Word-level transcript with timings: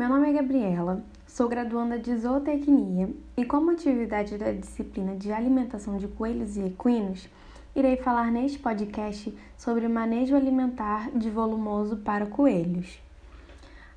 Meu 0.00 0.08
nome 0.08 0.30
é 0.30 0.32
Gabriela, 0.32 1.04
sou 1.26 1.46
graduanda 1.46 1.98
de 1.98 2.16
zootecnia 2.16 3.10
e, 3.36 3.44
como 3.44 3.70
atividade 3.70 4.38
da 4.38 4.50
disciplina 4.50 5.14
de 5.14 5.30
alimentação 5.30 5.98
de 5.98 6.08
coelhos 6.08 6.56
e 6.56 6.62
equinos, 6.62 7.28
irei 7.76 7.98
falar 7.98 8.32
neste 8.32 8.58
podcast 8.58 9.36
sobre 9.58 9.86
manejo 9.88 10.34
alimentar 10.34 11.10
de 11.10 11.28
volumoso 11.28 11.98
para 11.98 12.24
coelhos. 12.24 12.98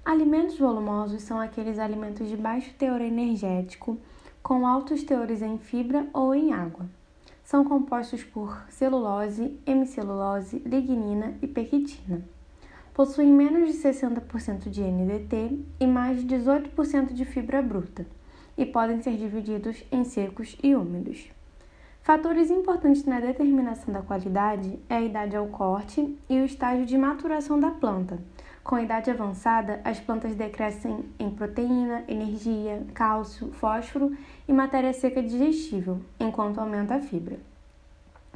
Alimentos 0.04 0.60
volumosos 0.60 1.22
são 1.22 1.40
aqueles 1.40 1.80
alimentos 1.80 2.28
de 2.28 2.36
baixo 2.36 2.74
teor 2.74 3.00
energético, 3.00 3.98
com 4.44 4.68
altos 4.68 5.04
teores 5.04 5.42
em 5.42 5.58
fibra 5.58 6.06
ou 6.12 6.36
em 6.36 6.52
água. 6.52 6.86
São 7.46 7.64
compostos 7.64 8.26
por 8.26 8.62
celulose, 8.68 9.58
hemicelulose, 9.66 10.62
lignina 10.66 11.38
e 11.42 11.48
pectina 11.48 12.33
possuem 12.94 13.28
menos 13.28 13.72
de 13.72 13.78
60% 13.78 14.70
de 14.70 14.82
NDT 14.82 15.60
e 15.80 15.88
mais 15.88 16.20
de 16.20 16.36
18% 16.36 17.14
de 17.14 17.26
fibra 17.26 17.62
bruta, 17.62 18.06
e 18.58 18.66
podem 18.66 19.02
ser 19.02 19.18
divididos 19.18 19.84
em 19.92 20.04
secos 20.04 20.56
e 20.62 20.76
úmidos. 20.76 21.30
Fatores 22.04 22.52
importantes 22.52 23.06
na 23.06 23.20
determinação 23.20 23.94
da 23.94 24.02
qualidade 24.02 24.78
é 24.90 24.96
a 24.96 25.02
idade 25.02 25.36
ao 25.36 25.48
corte 25.48 26.20
e 26.30 26.40
o 26.40 26.46
estágio 26.46 26.86
de 26.86 26.98
maturação 26.98 27.60
da 27.60 27.72
planta. 27.72 28.20
Com 28.64 28.76
a 28.76 28.82
idade 28.82 29.10
avançada, 29.10 29.82
as 29.84 30.00
plantas 30.00 30.36
decrescem 30.36 31.06
em 31.18 31.30
proteína, 31.30 32.04
energia, 32.08 32.86
cálcio, 32.94 33.52
fósforo 33.54 34.16
e 34.48 34.54
matéria 34.54 34.94
seca 34.94 35.24
digestível, 35.24 36.00
enquanto 36.20 36.60
aumenta 36.60 36.96
a 36.96 37.00
fibra. 37.00 37.53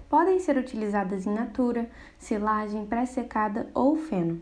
Podem 0.09 0.39
ser 0.39 0.57
utilizadas 0.57 1.27
em 1.27 1.34
natura, 1.34 1.89
silagem 2.17 2.85
pré-secada 2.85 3.70
ou 3.73 3.98
feno. 3.98 4.41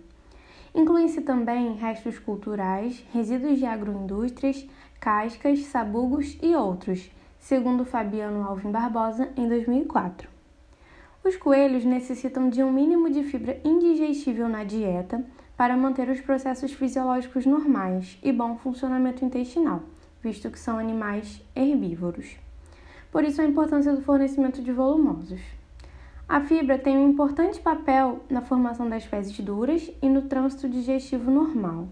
Incluem-se 0.74 1.22
também 1.22 1.74
restos 1.74 2.20
culturais, 2.20 3.04
resíduos 3.12 3.58
de 3.58 3.66
agroindústrias, 3.66 4.68
cascas, 5.00 5.66
sabugos 5.66 6.38
e 6.42 6.54
outros, 6.54 7.10
segundo 7.40 7.86
Fabiano 7.86 8.44
Alvim 8.44 8.72
Barbosa, 8.72 9.30
em 9.36 9.48
2004. 9.48 10.30
Os 11.24 11.36
coelhos 11.38 11.84
necessitam 11.84 12.50
de 12.50 12.62
um 12.62 12.72
mínimo 12.72 13.10
de 13.10 13.24
fibra 13.24 13.60
indigestível 13.64 14.48
na 14.48 14.64
dieta 14.64 15.26
para 15.58 15.76
manter 15.76 16.10
os 16.10 16.22
processos 16.22 16.74
fisiológicos 16.74 17.46
normais 17.46 18.20
e 18.22 18.32
bom 18.32 18.58
funcionamento 18.58 19.26
intestinal, 19.26 19.82
visto 20.22 20.52
que 20.52 20.60
são 20.60 20.78
animais 20.78 21.42
herbívoros. 21.56 22.45
Por 23.16 23.24
isso, 23.24 23.42
a 23.42 23.46
importância 23.46 23.94
do 23.94 24.02
fornecimento 24.02 24.62
de 24.62 24.74
volumosos. 24.74 25.40
A 26.28 26.42
fibra 26.42 26.78
tem 26.78 26.98
um 26.98 27.08
importante 27.08 27.62
papel 27.62 28.20
na 28.30 28.42
formação 28.42 28.90
das 28.90 29.06
fezes 29.06 29.40
duras 29.40 29.90
e 30.02 30.10
no 30.10 30.24
trânsito 30.24 30.68
digestivo 30.68 31.32
normal. 31.32 31.88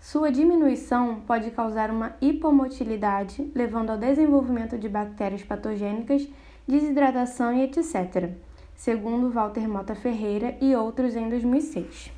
Sua 0.00 0.32
diminuição 0.32 1.20
pode 1.28 1.52
causar 1.52 1.92
uma 1.92 2.16
hipomotilidade, 2.20 3.48
levando 3.54 3.90
ao 3.90 3.98
desenvolvimento 3.98 4.76
de 4.76 4.88
bactérias 4.88 5.44
patogênicas, 5.44 6.28
desidratação 6.66 7.52
e 7.52 7.62
etc., 7.62 8.32
segundo 8.74 9.30
Walter 9.30 9.68
Mota 9.68 9.94
Ferreira 9.94 10.58
e 10.60 10.74
outros 10.74 11.14
em 11.14 11.28
2006. 11.28 12.10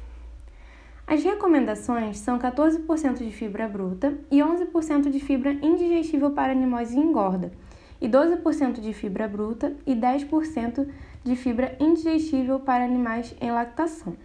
As 1.06 1.22
recomendações 1.22 2.16
são 2.16 2.38
14% 2.38 3.18
de 3.18 3.32
fibra 3.32 3.68
bruta 3.68 4.16
e 4.30 4.38
11% 4.38 5.10
de 5.10 5.20
fibra 5.20 5.52
indigestível 5.60 6.30
para 6.30 6.52
animais 6.52 6.94
em 6.94 7.00
engorda 7.00 7.52
e 8.00 8.08
12% 8.08 8.80
de 8.80 8.92
fibra 8.92 9.28
bruta 9.28 9.74
e 9.86 9.94
10% 9.94 10.88
de 11.22 11.36
fibra 11.36 11.76
indigestível 11.78 12.58
para 12.60 12.84
animais 12.84 13.34
em 13.40 13.50
lactação. 13.50 14.16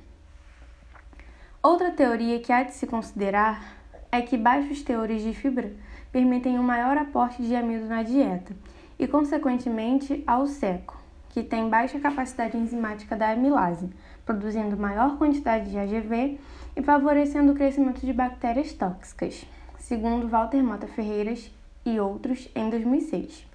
Outra 1.62 1.92
teoria 1.92 2.40
que 2.40 2.52
há 2.52 2.64
de 2.64 2.74
se 2.74 2.88
considerar 2.88 3.76
é 4.12 4.22
que 4.22 4.38
baixos 4.38 4.82
teores 4.82 5.22
de 5.22 5.34
fibra 5.34 5.74
permitem 6.12 6.58
um 6.58 6.64
maior 6.64 6.98
aporte 6.98 7.42
de 7.42 7.56
amido 7.56 7.86
na 7.86 8.04
dieta 8.04 8.56
e, 8.98 9.08
consequentemente, 9.08 10.24
ao 10.26 10.48
seco, 10.48 10.98
que 11.30 11.44
tem 11.44 11.70
baixa 11.70 12.00
capacidade 12.00 12.56
enzimática 12.56 13.16
da 13.16 13.32
amilase, 13.32 13.90
produzindo 14.26 14.78
maior 14.78 15.18
quantidade 15.18 15.70
de 15.70 15.78
AGV 15.78 16.40
e 16.76 16.82
favorecendo 16.82 17.52
o 17.52 17.56
crescimento 17.56 18.06
de 18.06 18.14
bactérias 18.14 18.72
tóxicas, 18.72 19.46
segundo 19.78 20.30
Walter 20.30 20.64
Mota 20.64 20.88
Ferreiras 20.88 21.52
e 21.86 22.00
outros 22.00 22.50
em 22.56 22.70
2006. 22.70 23.55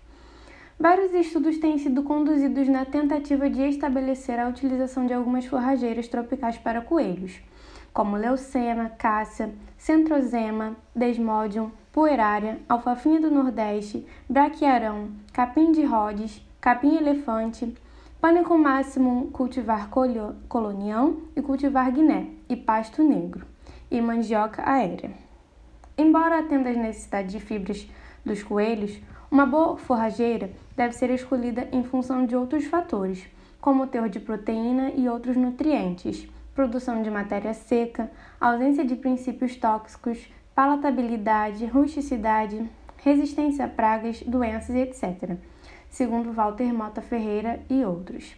Vários 0.83 1.13
estudos 1.13 1.59
têm 1.59 1.77
sido 1.77 2.03
conduzidos 2.03 2.67
na 2.67 2.87
tentativa 2.87 3.51
de 3.51 3.61
estabelecer 3.69 4.41
a 4.41 4.49
utilização 4.49 5.05
de 5.05 5.13
algumas 5.13 5.45
forrageiras 5.45 6.09
tropicais 6.09 6.57
para 6.57 6.81
coelhos, 6.81 7.39
como 7.93 8.17
leucema, 8.17 8.89
cássia, 8.89 9.53
centrosema, 9.77 10.75
desmodium, 10.97 11.71
puerária, 11.93 12.61
alfafinha 12.67 13.21
do 13.21 13.31
nordeste, 13.31 14.07
braquiarão, 14.27 15.11
capim 15.35 15.71
de 15.71 15.85
Rhodes, 15.85 16.43
capim-elefante, 16.63 17.77
pânico 18.19 18.57
máximo 18.57 19.29
cultivar 19.33 19.91
colonião 20.49 21.25
e 21.37 21.43
cultivar 21.43 21.93
guiné 21.93 22.29
e 22.49 22.57
pasto 22.57 23.03
negro, 23.03 23.45
e 23.91 24.01
mandioca 24.01 24.63
aérea. 24.67 25.11
Embora 25.99 26.39
atenda 26.39 26.71
às 26.71 26.77
necessidades 26.79 27.33
de 27.33 27.39
fibras 27.39 27.87
dos 28.25 28.43
coelhos, 28.43 28.99
uma 29.31 29.47
boa 29.47 29.77
forrageira 29.77 30.51
deve 30.77 30.93
ser 30.93 31.09
escolhida 31.11 31.69
em 31.71 31.85
função 31.85 32.27
de 32.27 32.35
outros 32.35 32.65
fatores, 32.65 33.25
como 33.61 33.85
o 33.85 33.87
teor 33.87 34.09
de 34.09 34.19
proteína 34.19 34.91
e 34.91 35.09
outros 35.09 35.37
nutrientes, 35.37 36.27
produção 36.55 37.01
de 37.01 37.11
matéria 37.11 37.55
seca, 37.55 38.11
ausência 38.41 38.85
de 38.85 38.97
princípios 38.97 39.55
tóxicos, 39.55 40.29
palatabilidade, 40.55 41.65
rusticidade, 41.67 42.69
resistência 42.97 43.67
a 43.67 43.69
pragas, 43.69 44.21
doenças, 44.23 44.75
etc., 44.75 45.37
segundo 45.89 46.33
Walter 46.33 46.73
Mota 46.73 47.01
Ferreira 47.01 47.61
e 47.71 47.85
outros. 47.85 48.35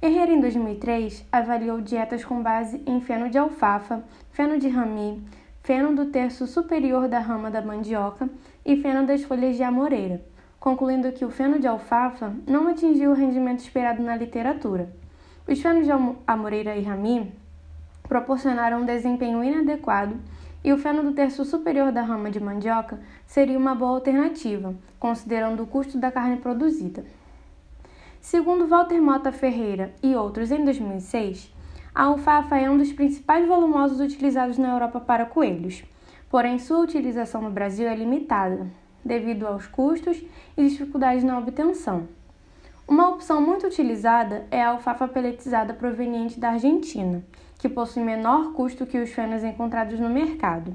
Herrera, 0.00 0.32
em 0.32 0.40
2003, 0.40 1.24
avaliou 1.30 1.80
dietas 1.80 2.24
com 2.24 2.42
base 2.42 2.82
em 2.86 3.00
feno 3.00 3.28
de 3.30 3.38
alfafa, 3.38 4.04
feno 4.30 4.58
de 4.58 4.68
rami, 4.68 5.22
feno 5.62 5.94
do 5.94 6.06
terço 6.06 6.46
superior 6.46 7.08
da 7.08 7.18
rama 7.18 7.50
da 7.50 7.60
mandioca 7.60 8.28
e 8.64 8.76
feno 8.76 9.06
das 9.06 9.22
folhas 9.22 9.56
de 9.56 9.62
amoreira, 9.62 10.22
concluindo 10.58 11.12
que 11.12 11.24
o 11.24 11.30
feno 11.30 11.58
de 11.58 11.66
alfafa 11.66 12.34
não 12.46 12.68
atingiu 12.68 13.10
o 13.10 13.14
rendimento 13.14 13.60
esperado 13.60 14.02
na 14.02 14.16
literatura. 14.16 14.92
Os 15.46 15.60
fenos 15.60 15.86
de 15.86 15.92
amoreira 16.26 16.76
e 16.76 16.82
rami 16.82 17.32
proporcionaram 18.08 18.82
um 18.82 18.86
desempenho 18.86 19.42
inadequado 19.44 20.16
e 20.64 20.72
o 20.72 20.78
feno 20.78 21.02
do 21.02 21.12
terço 21.12 21.44
superior 21.44 21.92
da 21.92 22.02
rama 22.02 22.30
de 22.30 22.40
mandioca 22.40 22.98
seria 23.26 23.58
uma 23.58 23.74
boa 23.74 23.92
alternativa, 23.92 24.74
considerando 24.98 25.62
o 25.62 25.66
custo 25.66 25.98
da 25.98 26.10
carne 26.10 26.38
produzida. 26.38 27.04
Segundo 28.20 28.66
Walter 28.66 29.00
Mota 29.00 29.30
Ferreira 29.30 29.94
e 30.02 30.14
outros 30.14 30.50
em 30.50 30.64
2006, 30.64 31.54
a 31.94 32.04
alfafa 32.04 32.56
é 32.56 32.70
um 32.70 32.76
dos 32.76 32.92
principais 32.92 33.46
volumosos 33.46 34.00
utilizados 34.00 34.58
na 34.58 34.72
Europa 34.72 35.00
para 35.00 35.26
coelhos, 35.26 35.82
porém 36.30 36.58
sua 36.58 36.80
utilização 36.80 37.42
no 37.42 37.50
Brasil 37.50 37.88
é 37.88 37.94
limitada, 37.94 38.66
devido 39.04 39.46
aos 39.46 39.66
custos 39.66 40.22
e 40.56 40.68
dificuldades 40.68 41.24
na 41.24 41.38
obtenção. 41.38 42.08
Uma 42.86 43.08
opção 43.10 43.40
muito 43.40 43.66
utilizada 43.66 44.46
é 44.50 44.62
a 44.62 44.70
alfafa 44.70 45.06
peletizada 45.06 45.74
proveniente 45.74 46.40
da 46.40 46.50
Argentina, 46.50 47.22
que 47.58 47.68
possui 47.68 48.02
menor 48.02 48.52
custo 48.52 48.86
que 48.86 48.98
os 48.98 49.10
fenos 49.10 49.44
encontrados 49.44 49.98
no 49.98 50.08
mercado. 50.08 50.74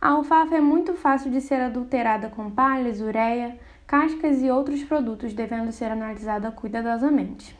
A 0.00 0.10
alfafa 0.10 0.56
é 0.56 0.60
muito 0.60 0.94
fácil 0.94 1.30
de 1.30 1.40
ser 1.40 1.60
adulterada 1.60 2.28
com 2.28 2.50
palhas, 2.50 3.00
ureia, 3.00 3.56
cascas 3.86 4.42
e 4.42 4.50
outros 4.50 4.82
produtos, 4.84 5.32
devendo 5.32 5.72
ser 5.72 5.92
analisada 5.92 6.50
cuidadosamente. 6.50 7.56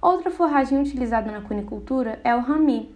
Outra 0.00 0.30
forragem 0.30 0.80
utilizada 0.80 1.30
na 1.32 1.40
cunicultura 1.40 2.20
é 2.22 2.34
o 2.34 2.40
rami. 2.40 2.94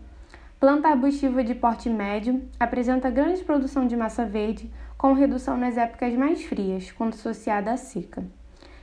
Planta 0.60 0.88
arbustiva 0.88 1.42
de 1.42 1.52
porte 1.52 1.90
médio, 1.90 2.40
apresenta 2.60 3.10
grande 3.10 3.42
produção 3.42 3.88
de 3.88 3.96
massa 3.96 4.24
verde, 4.24 4.70
com 4.96 5.12
redução 5.12 5.56
nas 5.56 5.76
épocas 5.76 6.14
mais 6.14 6.44
frias, 6.44 6.92
quando 6.92 7.14
associada 7.14 7.72
à 7.72 7.76
seca. 7.76 8.24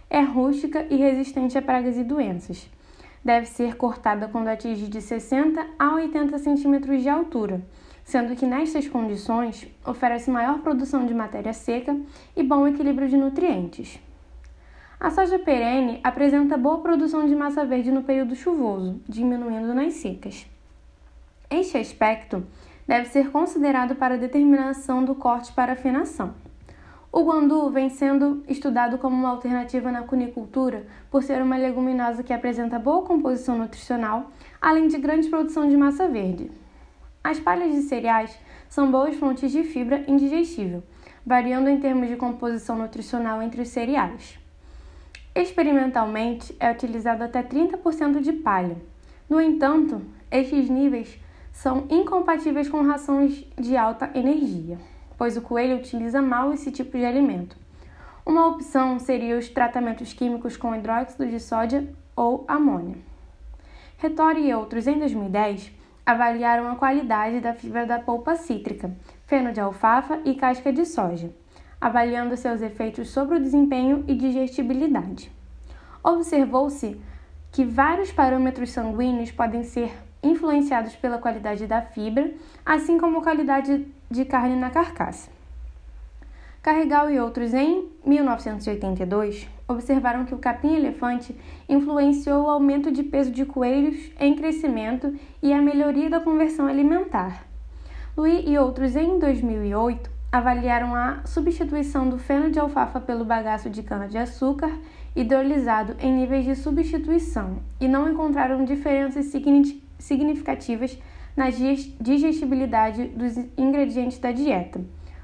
É 0.10 0.20
rústica 0.20 0.86
e 0.90 0.98
resistente 0.98 1.58
a 1.58 1.62
pragas 1.62 1.96
e 1.96 2.04
doenças. 2.04 2.70
Deve 3.24 3.46
ser 3.46 3.78
cortada 3.78 4.28
quando 4.28 4.50
atingir 4.50 4.90
de 4.90 5.02
60 5.02 5.66
a 5.80 5.94
80 5.94 6.38
centímetros 6.40 7.02
de 7.02 7.08
altura, 7.08 7.62
sendo 8.04 8.36
que 8.36 8.46
nestas 8.46 8.86
condições 8.86 9.66
oferece 9.86 10.30
maior 10.30 10.60
produção 10.60 11.06
de 11.06 11.14
matéria 11.14 11.54
seca 11.54 11.98
e 12.36 12.44
bom 12.44 12.68
equilíbrio 12.68 13.08
de 13.08 13.16
nutrientes. 13.16 13.98
A 15.00 15.10
soja 15.10 15.40
perene 15.40 16.02
apresenta 16.04 16.58
boa 16.58 16.80
produção 16.82 17.26
de 17.26 17.34
massa 17.34 17.64
verde 17.64 17.90
no 17.90 18.04
período 18.04 18.36
chuvoso, 18.36 19.00
diminuindo 19.08 19.74
nas 19.74 19.94
secas. 19.94 20.46
Este 21.50 21.78
aspecto 21.78 22.46
deve 22.86 23.08
ser 23.08 23.32
considerado 23.32 23.96
para 23.96 24.16
a 24.16 24.18
determinação 24.18 25.06
do 25.06 25.16
corte 25.16 25.54
para 25.54 25.72
afinação. 25.72 26.34
O 27.14 27.24
guandu 27.24 27.70
vem 27.70 27.90
sendo 27.90 28.44
estudado 28.46 28.98
como 28.98 29.16
uma 29.16 29.30
alternativa 29.30 29.90
na 29.90 30.04
cunicultura 30.04 30.86
por 31.10 31.24
ser 31.24 31.42
uma 31.42 31.56
leguminosa 31.56 32.22
que 32.22 32.34
apresenta 32.34 32.78
boa 32.78 33.04
composição 33.04 33.58
nutricional, 33.58 34.30
além 34.62 34.90
de 34.90 34.98
grande 34.98 35.30
produção 35.30 35.66
de 35.70 35.78
massa 35.78 36.10
verde. 36.10 36.52
As 37.24 37.40
palhas 37.40 37.74
de 37.74 37.84
cereais 37.84 38.38
são 38.68 38.92
boas 38.92 39.16
fontes 39.16 39.50
de 39.50 39.64
fibra 39.64 40.04
indigestível, 40.10 40.84
variando 41.26 41.70
em 41.70 41.80
termos 41.80 42.10
de 42.10 42.18
composição 42.18 42.78
nutricional 42.78 43.42
entre 43.42 43.62
os 43.62 43.70
cereais. 43.70 44.38
Experimentalmente, 45.40 46.54
é 46.60 46.70
utilizado 46.70 47.24
até 47.24 47.42
30% 47.42 48.20
de 48.20 48.34
palha. 48.34 48.76
No 49.30 49.40
entanto, 49.40 50.02
estes 50.30 50.70
níveis 50.70 51.18
são 51.54 51.88
incompatíveis 51.90 52.68
com 52.68 52.82
rações 52.82 53.46
de 53.58 53.78
alta 53.78 54.12
energia, 54.14 54.78
pois 55.18 55.38
o 55.38 55.42
coelho 55.42 55.78
utiliza 55.78 56.22
mal 56.22 56.52
esse 56.52 56.70
tipo 56.74 56.98
de 56.98 57.06
alimento. 57.06 57.56
Uma 58.26 58.48
opção 58.48 59.00
seria 59.00 59.38
os 59.38 59.48
tratamentos 59.48 60.12
químicos 60.12 60.58
com 60.58 60.76
hidróxido 60.76 61.26
de 61.26 61.40
sódio 61.40 61.88
ou 62.18 62.44
amônia. 62.46 62.98
Retori 63.98 64.50
e 64.50 64.54
outros, 64.54 64.88
em 64.88 65.00
2010, 65.00 65.72
avaliaram 66.06 66.68
a 66.68 66.76
qualidade 66.76 67.40
da 67.40 67.54
fibra 67.54 67.86
da 67.86 67.98
polpa 67.98 68.36
cítrica, 68.36 68.92
feno 69.26 69.54
de 69.54 69.62
alfafa 69.62 70.20
e 70.26 70.36
casca 70.36 70.74
de 70.74 70.86
soja, 70.86 71.32
avaliando 71.80 72.36
seus 72.36 72.62
efeitos 72.62 73.10
sobre 73.10 73.38
o 73.38 73.40
desempenho 73.40 74.04
e 74.08 74.16
digestibilidade. 74.16 75.32
Observou-se 76.04 77.00
que 77.52 77.66
vários 77.66 78.12
parâmetros 78.12 78.72
sanguíneos 78.72 79.32
podem 79.32 79.64
ser 79.64 79.92
influenciados 80.22 80.96
pela 80.96 81.18
qualidade 81.18 81.66
da 81.66 81.82
fibra, 81.82 82.32
assim 82.66 82.98
como 82.98 83.20
a 83.20 83.24
qualidade 83.24 83.88
de 84.10 84.26
carne 84.26 84.56
na 84.56 84.70
carcaça. 84.70 85.30
Carregal 86.62 87.10
e 87.10 87.20
outros, 87.20 87.54
em 87.54 87.88
1982, 88.06 89.48
observaram 89.66 90.26
que 90.26 90.36
o 90.36 90.38
capim-elefante 90.38 91.34
influenciou 91.70 92.44
o 92.44 92.50
aumento 92.50 92.92
de 92.92 93.02
peso 93.02 93.32
de 93.32 93.46
coelhos 93.46 94.12
em 94.20 94.36
crescimento 94.36 95.18
e 95.42 95.54
a 95.54 95.62
melhoria 95.62 96.10
da 96.10 96.20
conversão 96.20 96.68
alimentar. 96.68 97.46
Louis 98.18 98.44
e 98.46 98.58
outros, 98.58 98.98
em 98.98 99.18
2008, 99.20 100.19
avaliaram 100.32 100.94
a 100.94 101.22
substituição 101.26 102.08
do 102.08 102.20
feno 102.20 102.52
de 102.52 102.60
alfafa 102.60 103.00
pelo 103.00 103.26
bagaço 103.26 103.70
de 103.70 103.82
cana-de-açúcar 103.82 104.72
hidrolisado 105.16 105.96
em 106.00 106.14
níveis 106.14 106.46
de 106.46 106.56
substituição 106.56 107.58
e 107.80 107.88
não 107.88 108.10
encontraram 108.10 108.64
diferenças 108.64 109.34
significativas 109.98 110.98
na 111.36 111.50
digestibilidade 111.50 113.06
dos 113.08 113.38
ingredientes 113.58 114.20
da 114.20 114.32
dieta, 114.32 114.82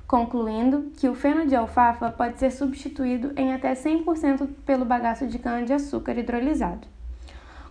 concluindo 0.08 0.92
que 0.98 1.08
o 1.08 1.14
feno 1.14 1.46
de 1.46 1.56
alfafa 1.56 2.10
pode 2.10 2.40
ser 2.40 2.52
substituído 2.52 3.32
em 3.36 3.54
até 3.54 3.74
100% 3.74 4.48
pelo 4.66 4.86
bagaço 4.86 5.28
de 5.28 5.38
cana-de-açúcar 5.38 6.18
hidrolisado. 6.18 6.88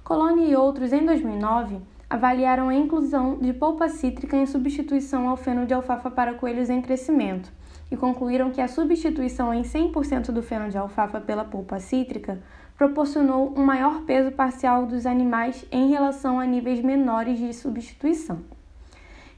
Coloni 0.04 0.50
e 0.50 0.56
outros, 0.56 0.92
em 0.92 1.04
2009, 1.04 1.80
avaliaram 2.08 2.68
a 2.68 2.74
inclusão 2.74 3.38
de 3.38 3.52
polpa 3.52 3.88
cítrica 3.88 4.36
em 4.36 4.46
substituição 4.46 5.28
ao 5.28 5.36
feno 5.36 5.66
de 5.66 5.74
alfafa 5.74 6.10
para 6.10 6.34
coelhos 6.34 6.70
em 6.70 6.80
crescimento 6.80 7.52
e 7.90 7.96
concluíram 7.96 8.50
que 8.50 8.60
a 8.60 8.68
substituição 8.68 9.52
em 9.52 9.62
100% 9.62 10.32
do 10.32 10.42
feno 10.42 10.68
de 10.68 10.78
alfafa 10.78 11.20
pela 11.20 11.44
polpa 11.44 11.78
cítrica 11.78 12.42
proporcionou 12.76 13.52
um 13.56 13.64
maior 13.64 14.02
peso 14.02 14.32
parcial 14.32 14.86
dos 14.86 15.06
animais 15.06 15.64
em 15.70 15.90
relação 15.90 16.40
a 16.40 16.44
níveis 16.44 16.80
menores 16.80 17.38
de 17.38 17.52
substituição. 17.52 18.40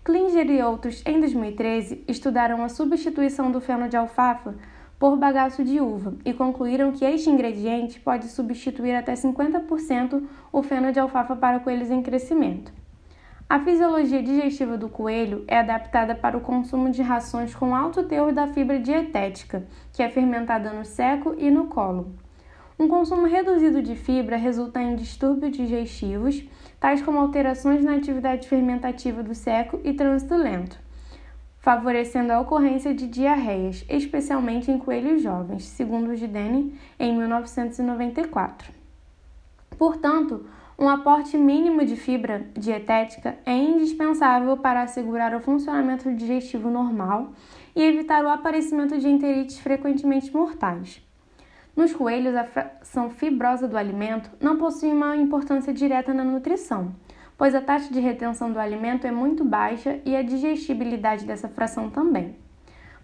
Klinger 0.03 0.49
e 0.49 0.63
outros, 0.63 1.03
em 1.05 1.19
2013, 1.19 2.05
estudaram 2.07 2.63
a 2.63 2.69
substituição 2.69 3.51
do 3.51 3.61
feno 3.61 3.89
de 3.89 3.97
alfafa 3.97 4.55
por 4.99 5.17
bagaço 5.17 5.63
de 5.63 5.81
uva 5.81 6.15
e 6.25 6.33
concluíram 6.33 6.93
que 6.93 7.05
este 7.05 7.29
ingrediente 7.29 8.01
pode 8.01 8.29
substituir 8.29 8.95
até 8.95 9.13
50% 9.13 10.23
o 10.53 10.63
feno 10.63 10.93
de 10.93 10.99
alfafa 10.99 11.37
para 11.37 11.61
coelhos 11.61 11.91
em 11.91 12.03
crescimento. 12.03 12.73
A 13.49 13.61
fisiologia 13.61 14.23
digestiva 14.23 14.77
do 14.77 14.89
coelho 14.89 15.45
é 15.47 15.59
adaptada 15.59 16.15
para 16.15 16.37
o 16.37 16.41
consumo 16.41 16.91
de 16.91 17.01
rações 17.03 17.55
com 17.55 17.77
alto 17.77 18.03
teor 18.03 18.33
da 18.33 18.49
fibra 18.49 18.81
dietética, 18.81 19.65
que 19.93 20.03
é 20.03 20.09
fermentada 20.09 20.73
no 20.73 20.85
seco 20.85 21.35
e 21.39 21.51
no 21.51 21.67
colo. 21.67 22.13
Um 22.79 22.89
consumo 22.89 23.27
reduzido 23.27 23.81
de 23.81 23.95
fibra 23.95 24.37
resulta 24.37 24.83
em 24.83 24.97
distúrbios 24.97 25.57
digestivos, 25.57 26.43
tais 26.81 27.01
como 27.01 27.21
alterações 27.21 27.85
na 27.85 27.95
atividade 27.95 28.49
fermentativa 28.49 29.23
do 29.23 29.35
seco 29.35 29.81
e 29.85 29.93
trânsito 29.93 30.35
lento 30.35 30.86
favorecendo 31.67 32.33
a 32.33 32.39
ocorrência 32.39 32.95
de 32.95 33.09
diarreias, 33.09 33.85
especialmente 33.89 34.71
em 34.71 34.79
coelhos 34.79 35.21
jovens, 35.21 35.65
segundo 35.65 36.15
Gidene 36.15 36.79
em 36.97 37.13
1994. 37.19 38.73
Portanto, 39.77 40.47
um 40.79 40.89
aporte 40.89 41.37
mínimo 41.37 41.85
de 41.85 41.97
fibra 41.97 42.47
dietética 42.57 43.37
é 43.45 43.53
indispensável 43.53 44.57
para 44.59 44.83
assegurar 44.83 45.35
o 45.35 45.41
funcionamento 45.41 46.15
digestivo 46.15 46.71
normal 46.71 47.33
e 47.75 47.83
evitar 47.83 48.25
o 48.25 48.29
aparecimento 48.29 48.97
de 48.97 49.09
enterites 49.09 49.59
frequentemente 49.59 50.33
mortais. 50.33 51.05
Nos 51.75 51.93
coelhos, 51.93 52.37
a 52.37 52.45
fração 52.45 53.11
fibrosa 53.11 53.67
do 53.67 53.77
alimento 53.77 54.31
não 54.41 54.57
possui 54.57 54.93
uma 54.93 55.17
importância 55.17 55.75
direta 55.75 56.15
na 56.15 56.23
nutrição, 56.23 56.95
pois 57.39 57.55
a 57.55 57.61
taxa 57.61 57.93
de 57.93 58.01
retenção 58.01 58.51
do 58.51 58.59
alimento 58.59 59.07
é 59.07 59.11
muito 59.11 59.45
baixa 59.45 60.01
e 60.05 60.17
a 60.17 60.23
digestibilidade 60.23 61.25
dessa 61.25 61.49
fração 61.49 61.91
também. 61.91 62.35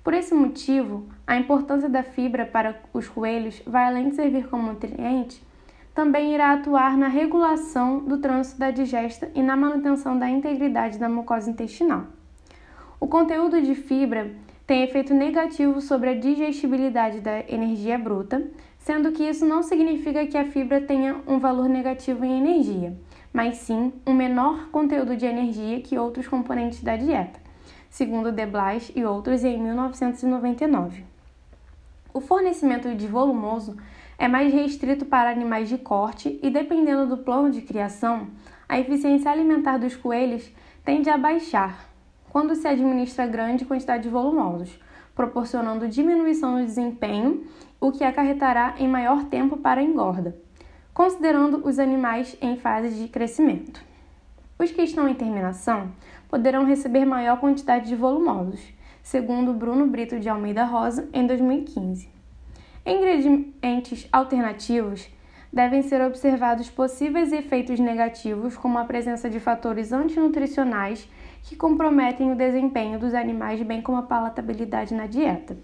Por 0.02 0.14
esse 0.14 0.34
motivo, 0.34 1.06
a 1.26 1.36
importância 1.36 1.88
da 1.88 2.02
fibra 2.02 2.44
para 2.44 2.80
os 2.92 3.08
coelhos 3.08 3.62
vai 3.66 3.84
além 3.84 4.08
de 4.08 4.16
servir 4.16 4.48
como 4.48 4.66
nutriente, 4.66 5.42
também 5.94 6.34
irá 6.34 6.52
atuar 6.52 6.96
na 6.96 7.06
regulação 7.06 8.00
do 8.00 8.18
trânsito 8.18 8.58
da 8.58 8.70
digesta 8.70 9.30
e 9.34 9.42
na 9.42 9.54
manutenção 9.54 10.18
da 10.18 10.28
integridade 10.28 10.98
da 10.98 11.08
mucosa 11.08 11.50
intestinal. 11.50 12.06
O 12.98 13.06
conteúdo 13.06 13.60
de 13.60 13.74
fibra 13.74 14.32
tem 14.66 14.82
efeito 14.82 15.12
negativo 15.12 15.80
sobre 15.80 16.08
a 16.08 16.18
digestibilidade 16.18 17.20
da 17.20 17.40
energia 17.40 17.98
bruta, 17.98 18.42
sendo 18.78 19.12
que 19.12 19.22
isso 19.22 19.44
não 19.44 19.62
significa 19.62 20.26
que 20.26 20.38
a 20.38 20.46
fibra 20.46 20.80
tenha 20.80 21.16
um 21.26 21.38
valor 21.38 21.68
negativo 21.68 22.24
em 22.24 22.38
energia 22.38 22.96
mas 23.32 23.56
sim 23.56 23.92
um 24.06 24.12
menor 24.12 24.68
conteúdo 24.70 25.16
de 25.16 25.24
energia 25.24 25.80
que 25.80 25.98
outros 25.98 26.28
componentes 26.28 26.82
da 26.82 26.96
dieta, 26.96 27.40
segundo 27.88 28.30
Deblas 28.30 28.92
e 28.94 29.04
outros 29.04 29.42
em 29.42 29.60
1999. 29.60 31.04
O 32.12 32.20
fornecimento 32.20 32.94
de 32.94 33.06
volumoso 33.06 33.76
é 34.18 34.28
mais 34.28 34.52
restrito 34.52 35.06
para 35.06 35.30
animais 35.30 35.68
de 35.68 35.78
corte 35.78 36.38
e, 36.42 36.50
dependendo 36.50 37.06
do 37.06 37.22
plano 37.22 37.50
de 37.50 37.62
criação, 37.62 38.28
a 38.68 38.78
eficiência 38.78 39.30
alimentar 39.30 39.78
dos 39.78 39.96
coelhos 39.96 40.50
tende 40.84 41.08
a 41.08 41.16
baixar 41.16 41.88
quando 42.28 42.54
se 42.54 42.66
administra 42.68 43.26
grande 43.26 43.64
quantidade 43.64 44.04
de 44.04 44.08
volumosos, 44.08 44.78
proporcionando 45.14 45.88
diminuição 45.88 46.58
no 46.58 46.64
desempenho, 46.64 47.46
o 47.80 47.92
que 47.92 48.04
acarretará 48.04 48.74
em 48.78 48.88
maior 48.88 49.24
tempo 49.24 49.56
para 49.56 49.80
a 49.80 49.84
engorda 49.84 50.34
considerando 50.94 51.66
os 51.66 51.78
animais 51.78 52.36
em 52.40 52.56
fase 52.56 52.90
de 52.90 53.08
crescimento. 53.08 53.82
Os 54.58 54.70
que 54.70 54.82
estão 54.82 55.08
em 55.08 55.14
terminação 55.14 55.92
poderão 56.28 56.64
receber 56.64 57.04
maior 57.04 57.40
quantidade 57.40 57.88
de 57.88 57.96
volumosos, 57.96 58.60
segundo 59.02 59.52
Bruno 59.52 59.86
Brito 59.86 60.20
de 60.20 60.28
Almeida 60.28 60.64
Rosa, 60.64 61.08
em 61.12 61.26
2015. 61.26 62.08
Em 62.84 62.98
ingredientes 62.98 64.08
alternativos, 64.12 65.08
devem 65.52 65.82
ser 65.82 66.00
observados 66.00 66.70
possíveis 66.70 67.32
efeitos 67.32 67.78
negativos, 67.78 68.56
como 68.56 68.78
a 68.78 68.84
presença 68.84 69.28
de 69.28 69.38
fatores 69.38 69.92
antinutricionais 69.92 71.08
que 71.42 71.56
comprometem 71.56 72.32
o 72.32 72.36
desempenho 72.36 72.98
dos 72.98 73.14
animais, 73.14 73.60
bem 73.62 73.82
como 73.82 73.98
a 73.98 74.02
palatabilidade 74.02 74.94
na 74.94 75.06
dieta. 75.06 75.56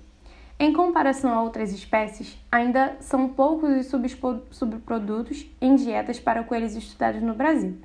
Em 0.60 0.72
comparação 0.72 1.32
a 1.32 1.40
outras 1.40 1.72
espécies, 1.72 2.36
ainda 2.50 2.96
são 2.98 3.28
poucos 3.28 3.70
os 3.70 4.18
subprodutos 4.50 5.46
em 5.60 5.76
dietas 5.76 6.18
para 6.18 6.42
coelhos 6.42 6.74
estudados 6.74 7.22
no 7.22 7.32
Brasil. 7.32 7.78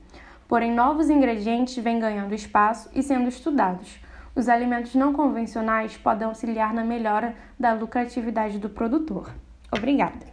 Porém, 0.48 0.74
novos 0.74 1.08
ingredientes 1.08 1.77
vêm 1.84 2.00
ganhando 2.00 2.34
espaço 2.34 2.89
e 2.92 3.03
sendo 3.03 3.30
estudados. 3.30 4.00
Os 4.36 4.50
alimentos 4.50 4.96
não 4.96 5.13
convencionais 5.13 5.96
podem 5.98 6.27
auxiliar 6.27 6.74
na 6.74 6.84
melhora 6.84 7.36
da 7.60 7.74
lucratividade 7.74 8.58
do 8.58 8.70
produtor. 8.70 9.32
Obrigada! 9.72 10.33